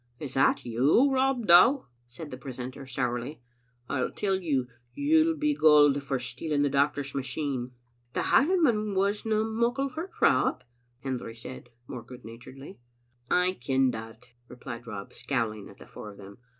"Is 0.27 0.33
that 0.33 0.65
you, 0.65 1.11
Rob 1.11 1.45
Dow?" 1.45 1.85
said 2.07 2.31
the 2.31 2.37
precentor 2.39 2.87
sourly." 2.87 3.39
I 3.87 4.07
tell 4.09 4.33
you, 4.35 4.65
you'll 4.95 5.37
be 5.37 5.53
gaoled 5.53 6.01
for 6.01 6.17
stealing 6.17 6.63
the 6.63 6.71
doctor's 6.71 7.13
machine."" 7.13 7.73
The 8.15 8.21
Hielandman 8.23 8.95
wasna 8.95 9.43
muckle 9.43 9.89
hurt, 9.89 10.13
Rob," 10.19 10.63
Hendry 11.03 11.35
said, 11.35 11.69
more 11.85 12.01
good 12.01 12.25
naturedly. 12.25 12.79
"I 13.29 13.51
ken 13.61 13.91
that," 13.91 14.29
replied 14.47 14.87
Rob, 14.87 15.13
scowling 15.13 15.69
at 15.69 15.77
the 15.77 15.85
four 15.85 16.09
of 16.09 16.17
them. 16.17 16.39